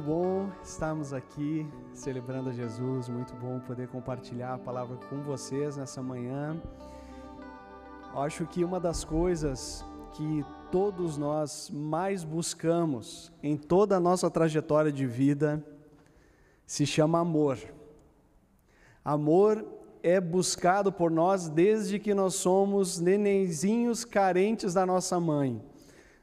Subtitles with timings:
[0.00, 5.76] muito bom estarmos aqui celebrando a Jesus, muito bom poder compartilhar a palavra com vocês
[5.76, 6.60] nessa manhã.
[8.14, 14.90] Acho que uma das coisas que todos nós mais buscamos em toda a nossa trajetória
[14.90, 15.62] de vida
[16.66, 17.58] se chama amor.
[19.04, 19.66] Amor
[20.02, 25.60] é buscado por nós desde que nós somos nenenzinhos carentes da nossa mãe.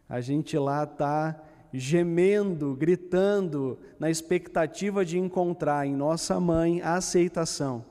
[0.09, 1.46] A gente lá está
[1.77, 7.85] gemendo, gritando, na expectativa de encontrar em nossa mãe a aceitação.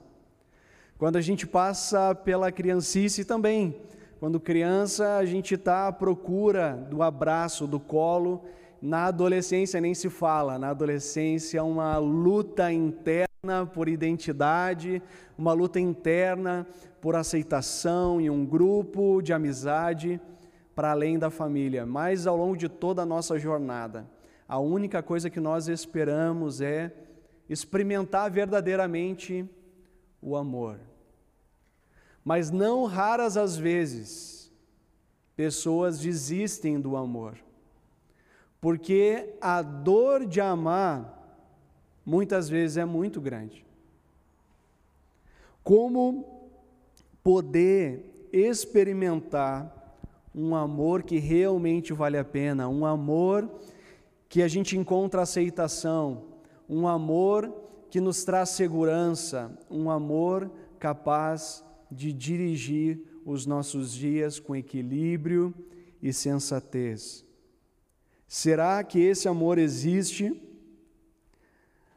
[0.98, 3.76] Quando a gente passa pela criancice também,
[4.18, 8.44] quando criança, a gente está à procura do abraço, do colo.
[8.80, 15.02] Na adolescência nem se fala, na adolescência uma luta interna por identidade,
[15.36, 16.66] uma luta interna
[17.00, 20.20] por aceitação em um grupo de amizade
[20.76, 24.06] para além da família, mas ao longo de toda a nossa jornada,
[24.46, 26.92] a única coisa que nós esperamos é
[27.48, 29.48] experimentar verdadeiramente
[30.20, 30.78] o amor.
[32.22, 34.52] Mas não raras as vezes,
[35.34, 37.38] pessoas desistem do amor,
[38.60, 41.40] porque a dor de amar
[42.04, 43.64] muitas vezes é muito grande.
[45.64, 46.52] Como
[47.24, 49.72] poder experimentar
[50.36, 53.50] um amor que realmente vale a pena, um amor
[54.28, 56.24] que a gente encontra aceitação,
[56.68, 57.50] um amor
[57.88, 65.54] que nos traz segurança, um amor capaz de dirigir os nossos dias com equilíbrio
[66.02, 67.24] e sensatez.
[68.28, 70.38] Será que esse amor existe?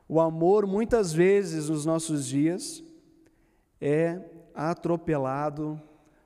[0.07, 2.81] O amor, muitas vezes nos nossos dias,
[3.81, 4.21] é
[4.55, 5.79] atropelado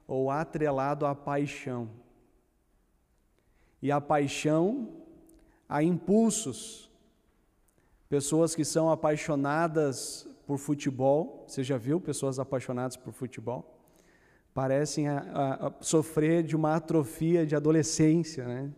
[0.08, 2.03] ou atrelado à paixão
[3.84, 4.88] e a paixão
[5.68, 6.90] a impulsos.
[8.08, 13.78] Pessoas que são apaixonadas por futebol, você já viu pessoas apaixonadas por futebol?
[14.54, 18.72] Parecem a, a, a sofrer de uma atrofia de adolescência, né?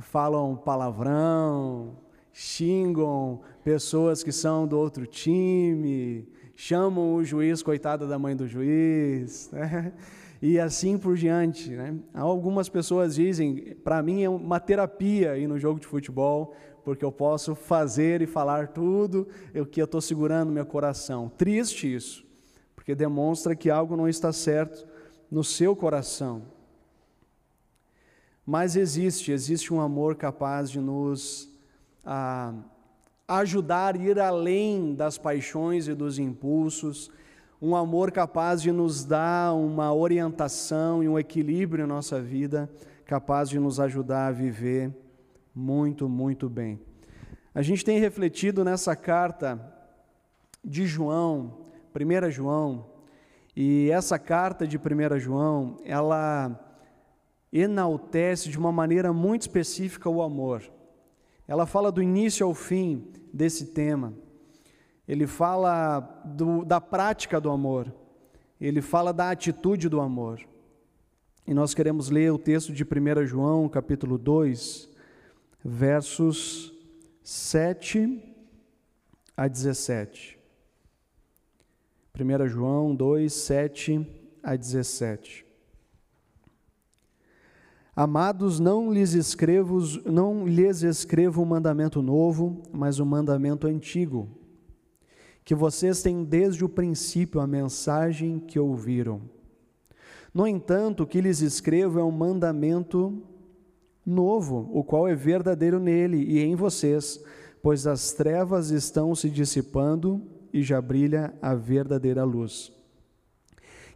[0.00, 1.98] falam palavrão,
[2.32, 9.50] xingam pessoas que são do outro time, chamam o juiz, coitada da mãe do juiz.
[9.52, 9.92] Né?
[10.48, 11.70] E assim por diante.
[11.70, 11.96] Né?
[12.14, 17.10] Algumas pessoas dizem, para mim é uma terapia ir no jogo de futebol, porque eu
[17.10, 21.28] posso fazer e falar tudo o que eu estou segurando no meu coração.
[21.36, 22.24] Triste isso,
[22.76, 24.86] porque demonstra que algo não está certo
[25.28, 26.42] no seu coração.
[28.46, 31.50] Mas existe, existe um amor capaz de nos
[32.04, 32.54] ah,
[33.26, 37.10] ajudar a ir além das paixões e dos impulsos,
[37.60, 42.70] um amor capaz de nos dar uma orientação e um equilíbrio em nossa vida,
[43.04, 44.92] capaz de nos ajudar a viver
[45.54, 46.78] muito, muito bem.
[47.54, 49.58] A gente tem refletido nessa carta
[50.62, 52.86] de João, 1 João,
[53.56, 56.60] e essa carta de 1 João, ela
[57.50, 60.62] enaltece de uma maneira muito específica o amor.
[61.48, 64.12] Ela fala do início ao fim desse tema
[65.06, 67.92] ele fala do, da prática do amor,
[68.60, 70.40] ele fala da atitude do amor.
[71.46, 74.88] E nós queremos ler o texto de 1 João, capítulo 2,
[75.64, 76.72] versos
[77.22, 78.20] 7
[79.36, 80.36] a 17.
[82.18, 84.06] 1 João 2, 7
[84.42, 85.46] a 17.
[87.94, 94.28] Amados, não lhes escrevo, não lhes escrevo um mandamento novo, mas um mandamento antigo
[95.46, 99.22] que vocês têm desde o princípio a mensagem que ouviram.
[100.34, 103.22] No entanto, o que lhes escrevo é um mandamento
[104.04, 107.22] novo, o qual é verdadeiro nele e em vocês,
[107.62, 110.20] pois as trevas estão se dissipando
[110.52, 112.72] e já brilha a verdadeira luz.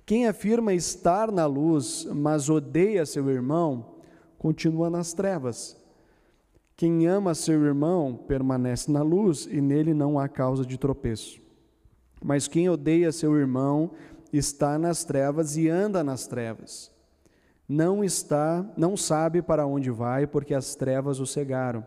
[0.07, 3.97] Quem afirma estar na luz, mas odeia seu irmão,
[4.39, 5.77] continua nas trevas.
[6.81, 11.39] Quem ama seu irmão permanece na luz e nele não há causa de tropeço.
[12.25, 13.91] Mas quem odeia seu irmão
[14.33, 16.91] está nas trevas e anda nas trevas.
[17.69, 21.85] Não está, não sabe para onde vai, porque as trevas o cegaram.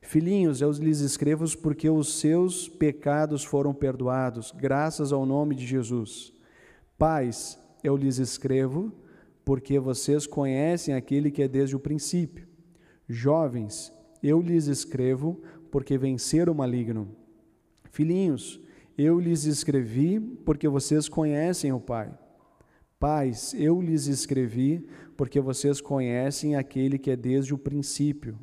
[0.00, 6.32] Filhinhos, eu lhes escrevo porque os seus pecados foram perdoados, graças ao nome de Jesus.
[6.96, 8.92] Pais, eu lhes escrevo
[9.44, 12.46] porque vocês conhecem aquele que é desde o princípio.
[13.08, 13.92] Jovens,
[14.22, 15.40] eu lhes escrevo
[15.70, 17.08] porque venceram o maligno.
[17.90, 18.60] Filhinhos,
[18.96, 22.12] eu lhes escrevi porque vocês conhecem o Pai.
[22.98, 24.86] Pais, eu lhes escrevi
[25.16, 28.38] porque vocês conhecem aquele que é desde o princípio.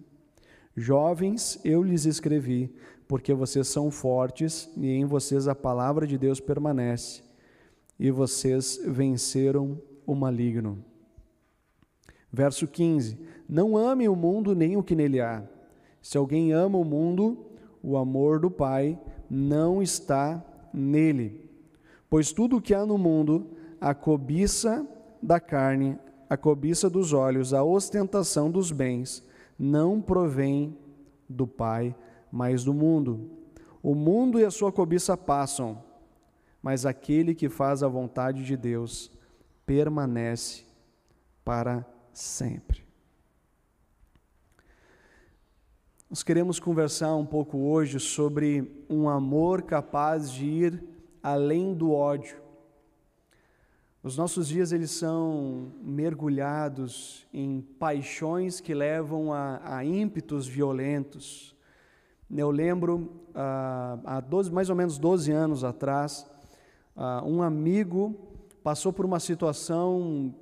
[0.75, 2.73] Jovens, eu lhes escrevi,
[3.07, 7.21] porque vocês são fortes e em vocês a palavra de Deus permanece,
[7.99, 10.83] e vocês venceram o maligno.
[12.31, 13.17] Verso 15:
[13.47, 15.43] Não amem o mundo nem o que nele há.
[16.01, 17.45] Se alguém ama o mundo,
[17.83, 18.99] o amor do Pai
[19.29, 20.43] não está
[20.73, 21.49] nele.
[22.09, 23.47] Pois tudo o que há no mundo,
[23.79, 24.87] a cobiça
[25.21, 25.97] da carne,
[26.29, 29.23] a cobiça dos olhos, a ostentação dos bens,
[29.57, 30.77] não provém
[31.27, 31.95] do Pai,
[32.31, 33.29] mas do mundo.
[33.81, 35.83] O mundo e a sua cobiça passam,
[36.61, 39.11] mas aquele que faz a vontade de Deus
[39.65, 40.63] permanece
[41.43, 42.88] para sempre.
[46.09, 50.83] Nós queremos conversar um pouco hoje sobre um amor capaz de ir
[51.21, 52.35] além do ódio.
[54.01, 61.55] Os nossos dias eles são mergulhados em paixões que levam a, a ímpetos violentos.
[62.35, 66.25] Eu lembro, ah, há 12, mais ou menos 12 anos atrás,
[66.95, 68.15] ah, um amigo
[68.63, 70.33] passou por uma situação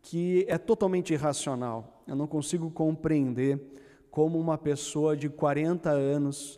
[0.00, 2.04] que é totalmente irracional.
[2.06, 3.78] Eu não consigo compreender
[4.18, 6.56] como uma pessoa de 40 anos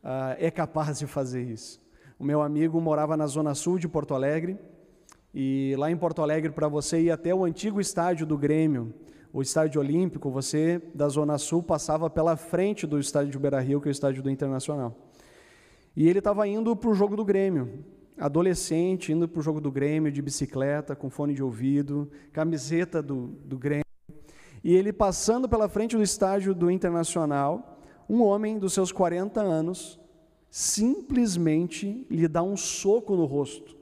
[0.00, 1.82] uh, é capaz de fazer isso.
[2.16, 4.56] O meu amigo morava na zona sul de Porto Alegre,
[5.34, 8.94] e lá em Porto Alegre, para você ir até o antigo estádio do Grêmio,
[9.32, 13.88] o estádio olímpico, você da zona sul passava pela frente do estádio de Beira-Rio, que
[13.88, 14.96] é o estádio do Internacional.
[15.96, 17.82] E ele estava indo para o jogo do Grêmio,
[18.16, 23.32] adolescente, indo para o jogo do Grêmio de bicicleta, com fone de ouvido, camiseta do,
[23.44, 23.89] do Grêmio.
[24.62, 29.98] E ele passando pela frente do estádio do Internacional, um homem dos seus 40 anos
[30.50, 33.76] simplesmente lhe dá um soco no rosto.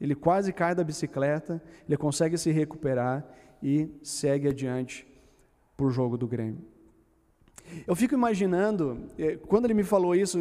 [0.00, 3.24] Ele quase cai da bicicleta, ele consegue se recuperar
[3.62, 5.06] e segue adiante
[5.76, 6.62] para o jogo do Grêmio.
[7.86, 10.38] Eu fico imaginando, eh, quando ele me falou isso,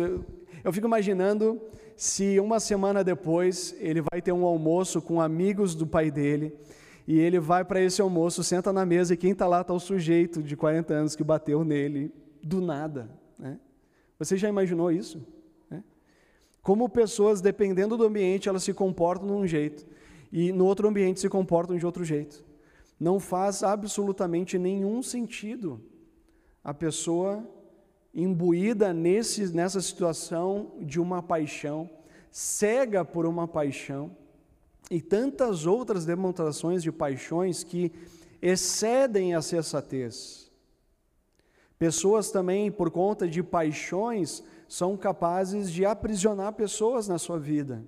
[0.63, 1.61] eu fico imaginando
[1.95, 6.53] se uma semana depois ele vai ter um almoço com amigos do pai dele
[7.07, 9.79] e ele vai para esse almoço, senta na mesa e quem está lá está o
[9.79, 12.11] sujeito de 40 anos que bateu nele
[12.41, 13.09] do nada.
[13.37, 13.59] Né?
[14.17, 15.25] Você já imaginou isso?
[15.69, 15.83] Né?
[16.61, 19.85] Como pessoas, dependendo do ambiente, elas se comportam de um jeito
[20.31, 22.43] e no outro ambiente se comportam de outro jeito.
[22.99, 25.81] Não faz absolutamente nenhum sentido
[26.63, 27.47] a pessoa
[28.13, 31.89] imbuída nesse, nessa situação de uma paixão,
[32.31, 34.15] cega por uma paixão,
[34.89, 37.91] e tantas outras demonstrações de paixões que
[38.41, 40.51] excedem a sensatez.
[41.77, 47.83] Pessoas também, por conta de paixões, são capazes de aprisionar pessoas na sua vida.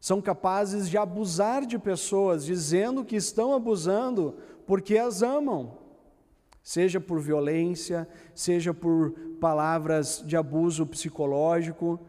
[0.00, 4.36] São capazes de abusar de pessoas, dizendo que estão abusando
[4.66, 5.84] porque as amam
[6.64, 12.00] seja por violência, seja por palavras de abuso psicológico.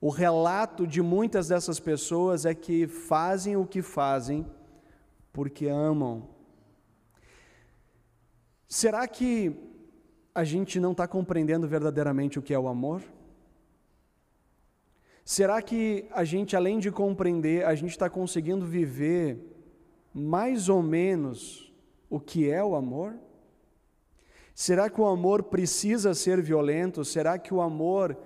[0.00, 4.46] O relato de muitas dessas pessoas é que fazem o que fazem
[5.32, 6.28] porque amam.
[8.68, 9.56] Será que
[10.34, 13.02] a gente não está compreendendo verdadeiramente o que é o amor?
[15.24, 19.38] Será que a gente, além de compreender, a gente está conseguindo viver
[20.14, 21.72] mais ou menos
[22.08, 23.14] o que é o amor?
[24.54, 27.04] Será que o amor precisa ser violento?
[27.04, 28.16] Será que o amor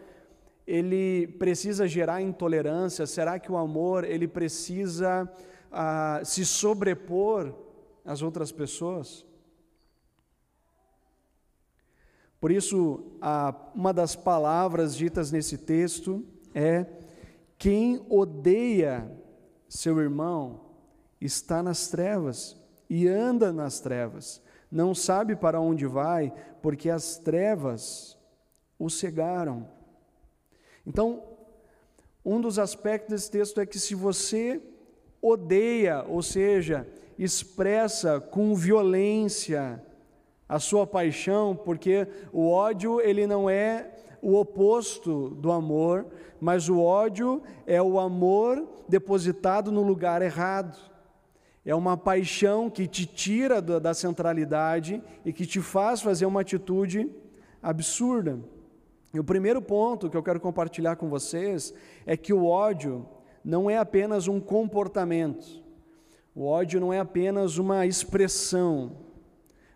[0.66, 3.06] ele precisa gerar intolerância?
[3.06, 5.30] Será que o amor ele precisa
[5.70, 7.54] ah, se sobrepor
[8.04, 9.24] às outras pessoas?
[12.40, 13.04] Por isso,
[13.72, 16.86] uma das palavras ditas nesse texto é:
[17.56, 19.08] quem odeia
[19.68, 20.60] seu irmão
[21.20, 24.42] está nas trevas e anda nas trevas.
[24.70, 28.18] Não sabe para onde vai, porque as trevas
[28.78, 29.68] o cegaram.
[30.86, 31.22] Então,
[32.24, 34.60] um dos aspectos desse texto é que se você
[35.20, 36.86] odeia, ou seja,
[37.18, 39.82] expressa com violência
[40.48, 46.06] a sua paixão, porque o ódio ele não é o oposto do amor,
[46.40, 50.78] mas o ódio é o amor depositado no lugar errado.
[51.64, 57.08] É uma paixão que te tira da centralidade e que te faz fazer uma atitude
[57.62, 58.38] absurda.
[59.12, 61.74] E o primeiro ponto que eu quero compartilhar com vocês
[62.06, 63.06] é que o ódio
[63.44, 65.62] não é apenas um comportamento,
[66.34, 68.92] o ódio não é apenas uma expressão,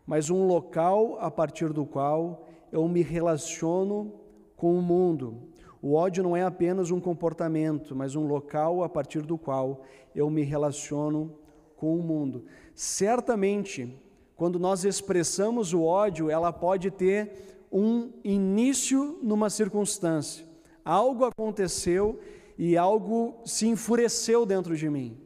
[0.07, 4.13] mas um local a partir do qual eu me relaciono
[4.57, 5.49] com o mundo.
[5.83, 9.83] O ódio não é apenas um comportamento, mas um local a partir do qual
[10.15, 11.35] eu me relaciono
[11.77, 12.45] com o mundo.
[12.75, 13.95] Certamente,
[14.35, 20.47] quando nós expressamos o ódio, ela pode ter um início numa circunstância.
[20.83, 22.19] Algo aconteceu
[22.57, 25.21] e algo se enfureceu dentro de mim.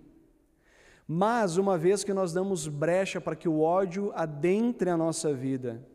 [1.06, 5.86] Mas, uma vez que nós damos brecha para que o ódio adentre a nossa vida,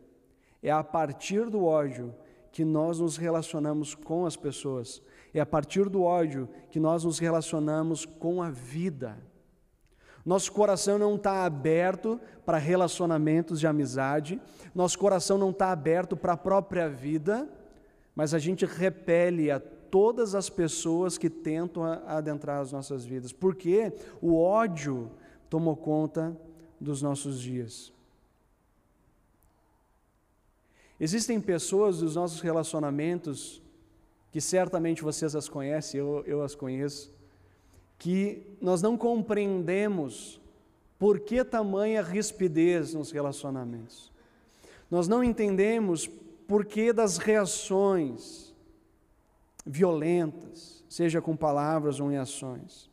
[0.62, 2.14] é a partir do ódio
[2.50, 5.02] que nós nos relacionamos com as pessoas,
[5.34, 9.18] é a partir do ódio que nós nos relacionamos com a vida.
[10.26, 14.40] Nosso coração não está aberto para relacionamentos de amizade,
[14.74, 17.48] nosso coração não está aberto para a própria vida,
[18.12, 23.92] mas a gente repele a todas as pessoas que tentam adentrar as nossas vidas, porque
[24.20, 25.12] o ódio
[25.48, 26.36] tomou conta
[26.80, 27.92] dos nossos dias.
[30.98, 33.62] Existem pessoas dos nossos relacionamentos,
[34.32, 37.14] que certamente vocês as conhecem, eu, eu as conheço,
[37.98, 40.40] que nós não compreendemos
[40.98, 44.12] por que tamanha rispidez nos relacionamentos.
[44.90, 46.06] Nós não entendemos
[46.46, 48.54] por que das reações
[49.64, 52.88] violentas, seja com palavras ou em ações.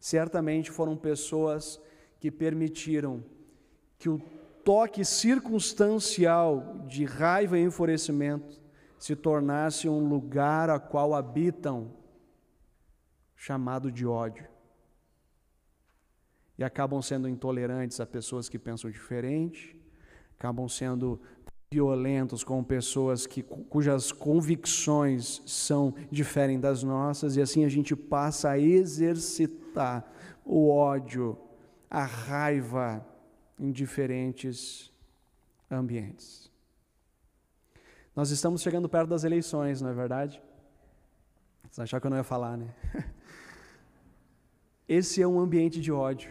[0.00, 1.80] Certamente foram pessoas
[2.18, 3.22] que permitiram
[3.98, 4.20] que o
[4.64, 8.60] toque circunstancial de raiva e enfurecimento
[8.98, 11.90] se tornasse um lugar a qual habitam
[13.44, 14.46] chamado de ódio.
[16.56, 19.78] E acabam sendo intolerantes a pessoas que pensam diferente,
[20.38, 21.20] acabam sendo
[21.70, 28.48] violentos com pessoas que, cujas convicções são diferem das nossas, e assim a gente passa
[28.48, 30.10] a exercitar
[30.42, 31.36] o ódio,
[31.90, 33.06] a raiva
[33.58, 34.90] em diferentes
[35.70, 36.50] ambientes.
[38.16, 40.40] Nós estamos chegando perto das eleições, não é verdade?
[41.74, 42.72] Você achou que eu não ia falar, né?
[44.88, 46.30] Esse é um ambiente de ódio.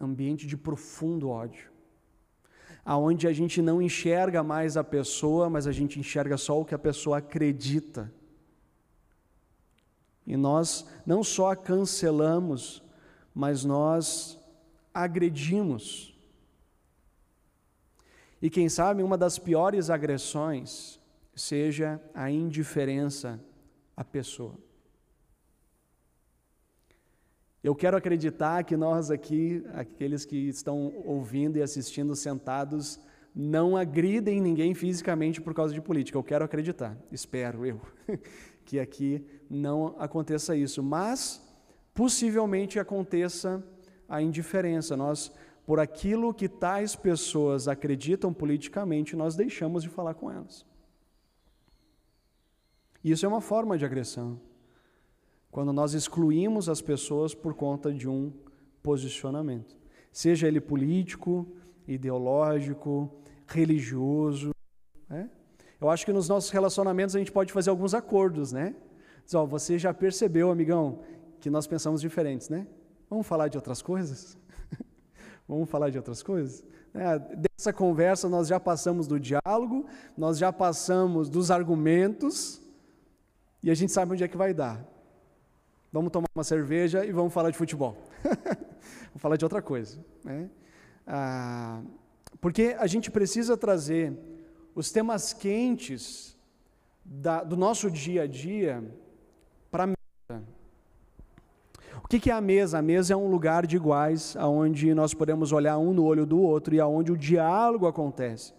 [0.00, 1.70] Ambiente de profundo ódio.
[2.84, 6.74] Aonde a gente não enxerga mais a pessoa, mas a gente enxerga só o que
[6.74, 8.12] a pessoa acredita.
[10.26, 12.82] E nós não só cancelamos,
[13.32, 14.36] mas nós
[14.92, 16.18] agredimos.
[18.42, 20.98] E quem sabe uma das piores agressões
[21.34, 23.40] seja a indiferença
[23.96, 24.58] à pessoa.
[27.62, 33.00] Eu quero acreditar que nós aqui, aqueles que estão ouvindo e assistindo sentados,
[33.34, 36.18] não agridem ninguém fisicamente por causa de política.
[36.18, 37.80] Eu quero acreditar, espero eu,
[38.66, 40.82] que aqui não aconteça isso.
[40.82, 41.42] Mas
[41.94, 43.64] possivelmente aconteça
[44.06, 44.94] a indiferença.
[44.94, 45.32] Nós,
[45.64, 50.66] por aquilo que tais pessoas acreditam politicamente, nós deixamos de falar com elas.
[53.04, 54.40] Isso é uma forma de agressão
[55.50, 58.32] quando nós excluímos as pessoas por conta de um
[58.82, 59.76] posicionamento,
[60.10, 61.46] seja ele político,
[61.86, 63.08] ideológico,
[63.46, 64.52] religioso.
[65.08, 65.30] Né?
[65.80, 68.74] Eu acho que nos nossos relacionamentos a gente pode fazer alguns acordos, né?
[69.24, 71.00] Diz, ó, você já percebeu, amigão,
[71.40, 72.66] que nós pensamos diferentes, né?
[73.08, 74.36] Vamos falar de outras coisas?
[75.46, 76.64] Vamos falar de outras coisas?
[76.92, 77.18] É,
[77.56, 82.63] dessa conversa nós já passamos do diálogo, nós já passamos dos argumentos,
[83.64, 84.86] e a gente sabe onde é que vai dar.
[85.90, 87.96] Vamos tomar uma cerveja e vamos falar de futebol.
[88.22, 89.98] vamos falar de outra coisa.
[90.22, 90.50] Né?
[91.06, 91.80] Ah,
[92.42, 94.12] porque a gente precisa trazer
[94.74, 96.36] os temas quentes
[97.02, 98.84] da, do nosso dia a dia
[99.70, 100.44] para a mesa.
[102.04, 102.80] O que, que é a mesa?
[102.80, 106.38] A mesa é um lugar de iguais, onde nós podemos olhar um no olho do
[106.38, 108.52] outro e aonde o diálogo acontece.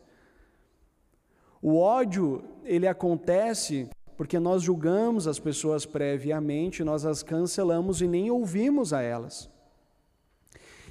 [1.62, 8.32] O ódio, ele acontece porque nós julgamos as pessoas previamente, nós as cancelamos e nem
[8.32, 9.50] ouvimos a elas.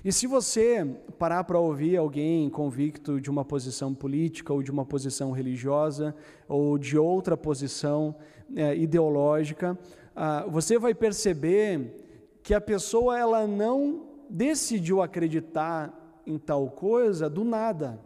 [0.05, 0.85] E se você
[1.19, 6.15] parar para ouvir alguém convicto de uma posição política ou de uma posição religiosa
[6.47, 8.15] ou de outra posição
[8.55, 9.79] é, ideológica,
[10.15, 17.43] ah, você vai perceber que a pessoa ela não decidiu acreditar em tal coisa do
[17.43, 17.99] nada.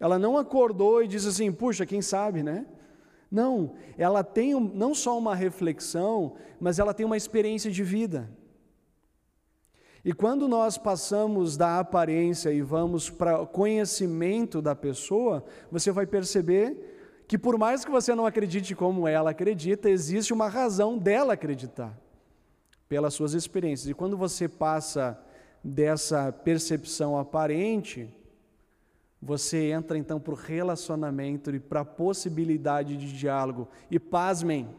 [0.00, 2.66] Ela não acordou e disse assim, puxa, quem sabe, né?
[3.30, 8.28] Não, ela tem não só uma reflexão, mas ela tem uma experiência de vida.
[10.04, 16.06] E quando nós passamos da aparência e vamos para o conhecimento da pessoa, você vai
[16.06, 21.34] perceber que, por mais que você não acredite como ela acredita, existe uma razão dela
[21.34, 21.96] acreditar,
[22.88, 23.88] pelas suas experiências.
[23.88, 25.16] E quando você passa
[25.62, 28.12] dessa percepção aparente,
[29.20, 33.68] você entra então para o relacionamento e para a possibilidade de diálogo.
[33.90, 34.74] E pasmem,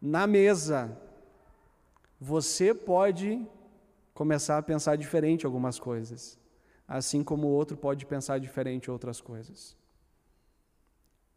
[0.00, 0.96] na mesa,
[2.20, 3.46] você pode
[4.12, 6.38] começar a pensar diferente algumas coisas.
[6.88, 9.76] assim como o outro pode pensar diferente outras coisas.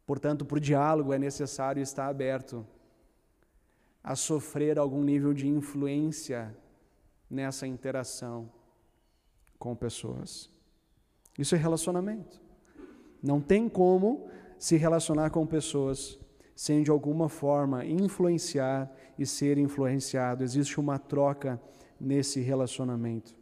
[0.06, 2.64] Portanto, para o diálogo é necessário estar aberto
[4.02, 6.56] a sofrer algum nível de influência
[7.28, 8.48] nessa interação
[9.58, 10.48] com pessoas.
[11.40, 12.38] Isso é relacionamento.
[13.22, 14.28] Não tem como
[14.58, 16.18] se relacionar com pessoas
[16.54, 20.44] sem de alguma forma influenciar e ser influenciado.
[20.44, 21.58] Existe uma troca
[21.98, 23.34] nesse relacionamento.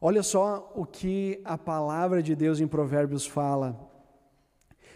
[0.00, 3.90] Olha só o que a palavra de Deus em Provérbios fala.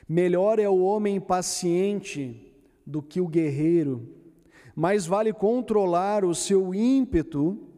[0.09, 2.55] Melhor é o homem paciente
[2.87, 4.09] do que o guerreiro,
[4.77, 7.70] mais vale controlar o seu ímpeto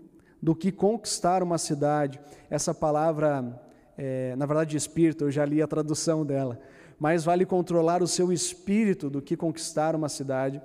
[0.43, 2.21] do que conquistar uma cidade.
[2.51, 3.63] Essa palavra,
[3.97, 6.59] é, na verdade, espírito, eu já li a tradução dela.
[6.99, 10.61] Mais vale controlar o seu espírito do que conquistar uma cidade.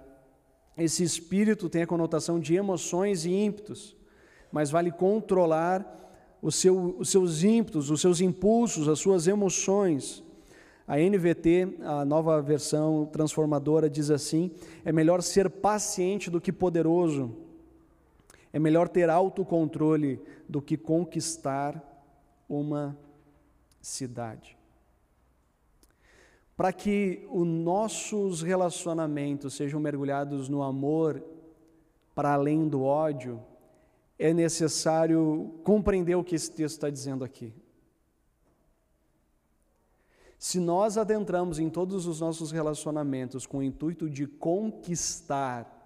[0.75, 3.95] Esse espírito tem a conotação de emoções e ímpetos,
[4.51, 5.93] mas vale controlar
[6.51, 10.23] seu, os seus ímpetos, os seus impulsos, as suas emoções.
[10.87, 14.51] A NVT, a nova versão transformadora, diz assim:
[14.85, 17.35] é melhor ser paciente do que poderoso,
[18.51, 21.81] é melhor ter autocontrole do que conquistar
[22.47, 22.97] uma
[23.81, 24.57] cidade.
[26.55, 31.23] Para que os nossos relacionamentos sejam mergulhados no amor
[32.15, 33.43] para além do ódio,
[34.17, 37.53] é necessário compreender o que esse texto está dizendo aqui.
[40.39, 45.76] Se nós adentramos em todos os nossos relacionamentos com o intuito de conquistar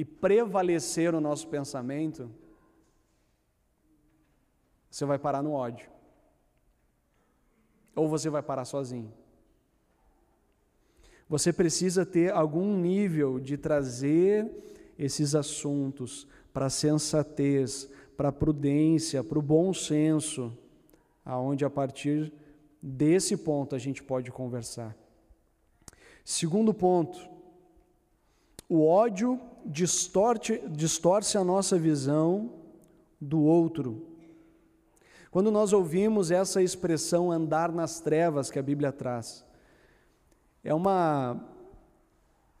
[0.00, 2.30] e prevalecer o nosso pensamento,
[4.90, 5.90] você vai parar no ódio.
[7.94, 9.12] Ou você vai parar sozinho.
[11.28, 14.50] Você precisa ter algum nível de trazer
[14.98, 20.56] esses assuntos para a sensatez, para a prudência, para o bom senso,
[21.24, 22.32] aonde a partir
[22.82, 24.96] Desse ponto a gente pode conversar.
[26.24, 27.29] Segundo ponto,
[28.70, 32.52] o ódio distorce, distorce a nossa visão
[33.20, 34.06] do outro.
[35.28, 39.44] Quando nós ouvimos essa expressão andar nas trevas que a Bíblia traz,
[40.62, 41.44] é uma,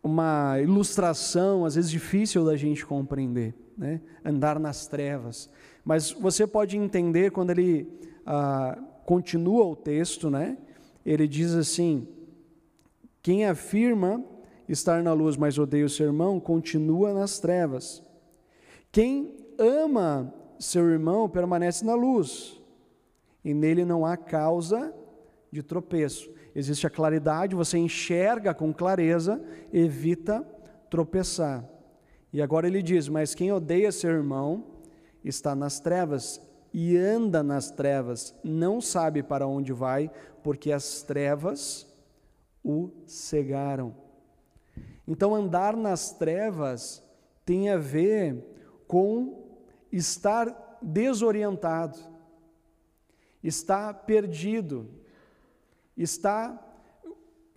[0.02, 4.00] uma ilustração, às vezes difícil da gente compreender, né?
[4.24, 5.48] andar nas trevas.
[5.84, 7.88] Mas você pode entender quando ele
[8.26, 10.58] ah, continua o texto, né?
[11.06, 12.06] Ele diz assim:
[13.22, 14.24] quem afirma
[14.70, 18.02] estar na luz, mas odeia o seu irmão, continua nas trevas.
[18.92, 22.60] Quem ama seu irmão permanece na luz,
[23.44, 24.94] e nele não há causa
[25.50, 26.30] de tropeço.
[26.54, 30.46] Existe a claridade, você enxerga com clareza, evita
[30.88, 31.68] tropeçar.
[32.32, 34.64] E agora ele diz: Mas quem odeia seu irmão
[35.24, 36.40] está nas trevas
[36.72, 40.10] e anda nas trevas, não sabe para onde vai,
[40.42, 41.86] porque as trevas
[42.62, 43.94] o cegaram.
[45.10, 47.02] Então, andar nas trevas
[47.44, 48.44] tem a ver
[48.86, 49.44] com
[49.90, 51.98] estar desorientado,
[53.42, 54.88] estar perdido,
[55.96, 56.64] estar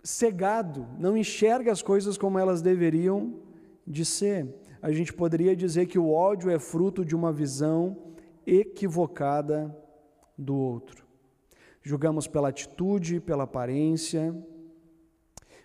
[0.02, 3.38] cegado, não enxerga as coisas como elas deveriam
[3.86, 4.52] de ser.
[4.82, 7.96] A gente poderia dizer que o ódio é fruto de uma visão
[8.44, 9.72] equivocada
[10.36, 11.06] do outro.
[11.80, 14.34] Julgamos pela atitude, pela aparência,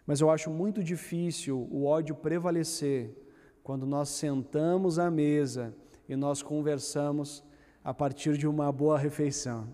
[0.10, 3.15] mas eu acho muito difícil o ódio prevalecer
[3.62, 5.72] quando nós sentamos à mesa
[6.08, 7.43] e nós conversamos
[7.84, 9.67] a partir de uma boa refeição.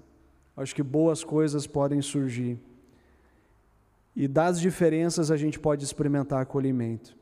[0.57, 2.61] Acho que boas coisas podem surgir.
[4.13, 7.17] E das diferenças a gente pode experimentar acolhimento.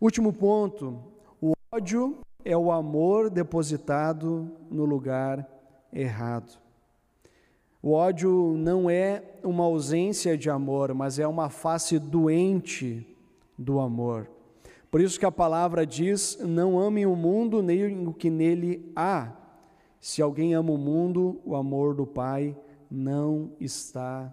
[0.00, 1.04] Último ponto:
[1.40, 5.48] o ódio é o amor depositado no lugar
[5.92, 6.60] errado.
[7.82, 13.04] O ódio não é uma ausência de amor, mas é uma face doente
[13.58, 14.30] do amor.
[14.88, 19.36] Por isso que a palavra diz: não amem o mundo nem o que nele há.
[19.98, 22.56] Se alguém ama o mundo, o amor do Pai
[22.88, 24.32] não está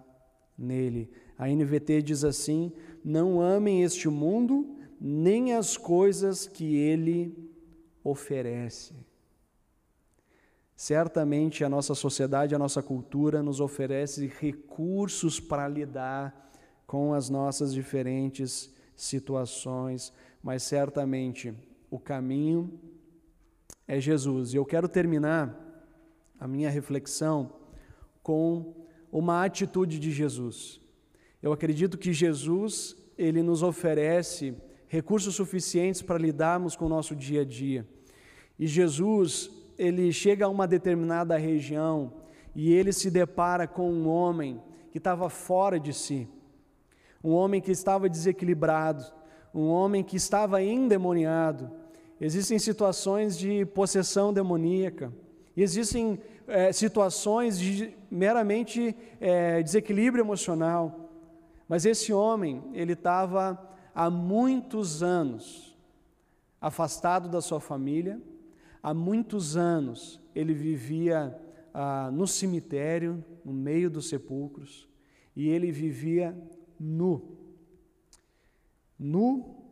[0.56, 1.10] nele.
[1.36, 2.70] A NVT diz assim:
[3.04, 7.34] não amem este mundo, nem as coisas que ele
[8.04, 8.94] oferece.
[10.80, 16.50] Certamente a nossa sociedade, a nossa cultura nos oferece recursos para lidar
[16.86, 20.10] com as nossas diferentes situações,
[20.42, 21.52] mas certamente
[21.90, 22.80] o caminho
[23.86, 24.54] é Jesus.
[24.54, 25.54] E eu quero terminar
[26.40, 27.52] a minha reflexão
[28.22, 28.74] com
[29.12, 30.80] uma atitude de Jesus.
[31.42, 34.54] Eu acredito que Jesus, ele nos oferece
[34.88, 37.86] recursos suficientes para lidarmos com o nosso dia a dia.
[38.58, 42.12] E Jesus, ele chega a uma determinada região
[42.54, 44.60] e ele se depara com um homem
[44.92, 46.28] que estava fora de si,
[47.24, 49.02] um homem que estava desequilibrado,
[49.54, 51.70] um homem que estava endemoniado.
[52.20, 55.10] Existem situações de possessão demoníaca,
[55.56, 61.08] existem é, situações de meramente é, desequilíbrio emocional.
[61.66, 63.58] Mas esse homem, ele estava
[63.94, 65.74] há muitos anos
[66.60, 68.20] afastado da sua família,
[68.82, 71.36] há muitos anos ele vivia
[71.72, 74.88] ah, no cemitério, no meio dos sepulcros,
[75.34, 76.36] e ele vivia
[76.78, 77.36] nu.
[78.98, 79.64] Nu,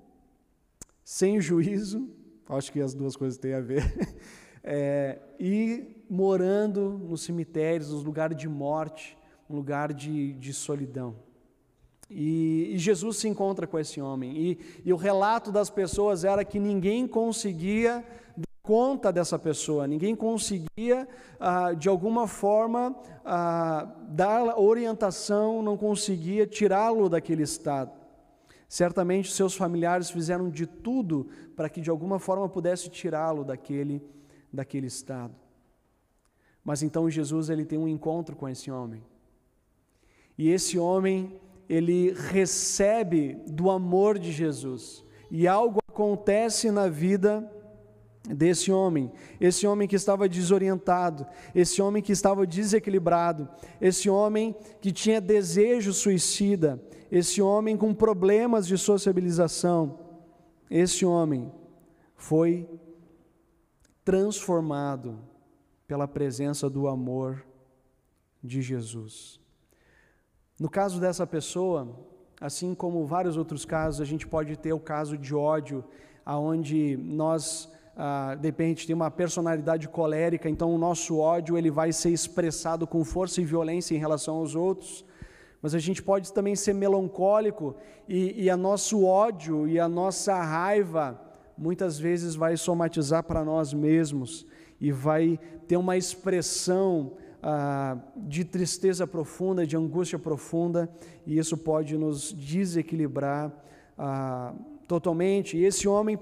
[1.04, 2.08] sem juízo,
[2.48, 3.82] acho que as duas coisas têm a ver,
[4.62, 9.16] é, e morando nos cemitérios, nos lugares de morte,
[9.48, 11.16] um lugar de, de solidão.
[12.10, 14.34] E, e, Jesus se encontra com esse homem.
[14.34, 18.02] E, e, o relato das pessoas era que ninguém conseguia
[18.68, 21.08] conta dessa pessoa, ninguém conseguia,
[21.40, 27.92] ah, de alguma forma, ah, dar orientação, não conseguia tirá-lo daquele estado.
[28.68, 34.02] Certamente seus familiares fizeram de tudo para que de alguma forma pudesse tirá-lo daquele,
[34.52, 35.34] daquele estado.
[36.62, 39.02] Mas então Jesus ele tem um encontro com esse homem.
[40.36, 45.02] E esse homem ele recebe do amor de Jesus.
[45.30, 47.50] E algo acontece na vida
[48.34, 49.10] desse homem,
[49.40, 53.48] esse homem que estava desorientado, esse homem que estava desequilibrado,
[53.80, 59.98] esse homem que tinha desejo suicida, esse homem com problemas de sociabilização,
[60.70, 61.50] esse homem
[62.16, 62.68] foi
[64.04, 65.18] transformado
[65.86, 67.44] pela presença do amor
[68.42, 69.40] de Jesus.
[70.58, 71.96] No caso dessa pessoa,
[72.40, 75.84] assim como vários outros casos, a gente pode ter o caso de ódio,
[76.24, 81.92] aonde nós ah, de repente tem uma personalidade colérica, então o nosso ódio ele vai
[81.92, 85.04] ser expressado com força e violência em relação aos outros.
[85.60, 87.74] Mas a gente pode também ser melancólico
[88.08, 91.20] e, e a nosso ódio e a nossa raiva
[91.56, 94.46] muitas vezes vai somatizar para nós mesmos
[94.80, 100.88] e vai ter uma expressão ah, de tristeza profunda, de angústia profunda,
[101.26, 103.52] e isso pode nos desequilibrar
[103.98, 104.54] ah,
[104.86, 105.56] totalmente.
[105.56, 106.16] E esse homem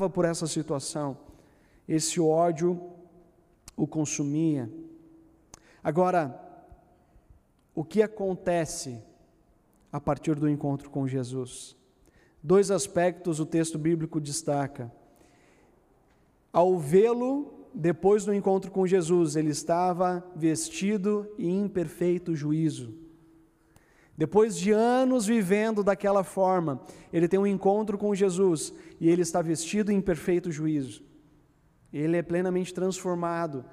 [0.00, 1.18] passava por essa situação,
[1.86, 2.80] esse ódio
[3.76, 4.70] o consumia.
[5.84, 6.40] Agora,
[7.74, 9.02] o que acontece
[9.92, 11.76] a partir do encontro com Jesus?
[12.42, 14.90] Dois aspectos o texto bíblico destaca.
[16.50, 22.94] Ao vê-lo depois do encontro com Jesus, ele estava vestido em imperfeito juízo.
[24.20, 29.40] Depois de anos vivendo daquela forma, ele tem um encontro com Jesus e ele está
[29.40, 31.02] vestido em perfeito juízo.
[31.90, 33.64] Ele é plenamente transformado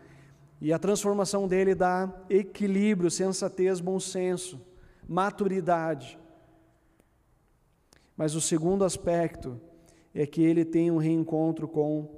[0.62, 4.66] e a transformação dele dá equilíbrio, sensatez, bom senso,
[5.06, 6.18] maturidade.
[8.16, 9.60] Mas o segundo aspecto
[10.16, 12.10] é que ele tem um reencontro com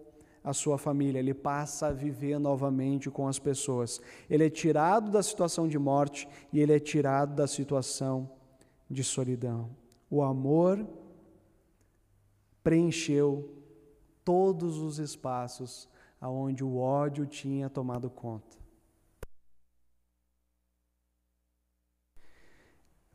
[0.43, 4.01] a sua família, ele passa a viver novamente com as pessoas.
[4.29, 8.29] Ele é tirado da situação de morte e ele é tirado da situação
[8.89, 9.69] de solidão.
[10.09, 10.87] O amor
[12.63, 13.53] preencheu
[14.23, 15.87] todos os espaços
[16.19, 18.57] aonde o ódio tinha tomado conta.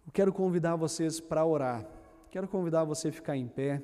[0.07, 1.87] Eu quero convidar vocês para orar.
[2.31, 3.83] Quero convidar você a ficar em pé.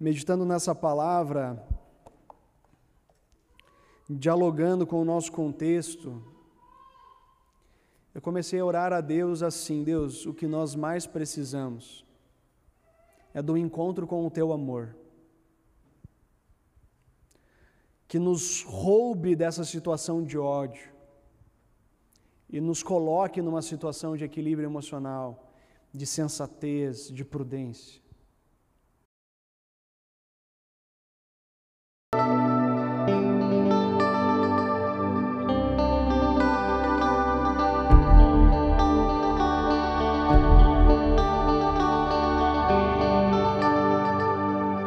[0.00, 1.62] Meditando nessa palavra,
[4.08, 6.24] dialogando com o nosso contexto,
[8.14, 12.04] eu comecei a orar a Deus assim: Deus, o que nós mais precisamos
[13.34, 14.96] é do encontro com o Teu amor.
[18.08, 20.90] Que nos roube dessa situação de ódio
[22.48, 25.52] e nos coloque numa situação de equilíbrio emocional,
[25.92, 28.02] de sensatez, de prudência.